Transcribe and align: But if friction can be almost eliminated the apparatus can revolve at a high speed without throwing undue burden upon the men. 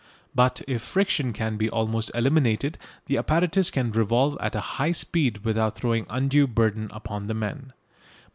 But 0.33 0.63
if 0.67 0.81
friction 0.81 1.31
can 1.31 1.57
be 1.57 1.69
almost 1.69 2.09
eliminated 2.15 2.79
the 3.05 3.17
apparatus 3.19 3.69
can 3.69 3.91
revolve 3.91 4.35
at 4.41 4.55
a 4.55 4.59
high 4.81 4.93
speed 4.93 5.45
without 5.45 5.75
throwing 5.75 6.07
undue 6.09 6.47
burden 6.47 6.89
upon 6.91 7.27
the 7.27 7.35
men. 7.35 7.71